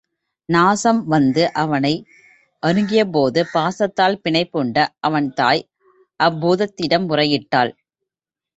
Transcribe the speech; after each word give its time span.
நாசம் 0.49 1.01
வந்து 1.07 1.43
அவனை 1.53 1.91
அணுகியபோது 2.63 3.41
பாசத்தால் 3.53 4.19
பிணிப்புண்ட 4.23 4.77
அவன் 4.99 5.29
தாய் 5.33 5.63
அப்பூதத்திடம் 6.19 7.07
முறையிட்டாள். 7.07 7.71